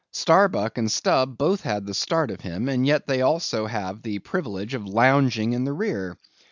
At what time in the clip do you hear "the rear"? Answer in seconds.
5.63-6.17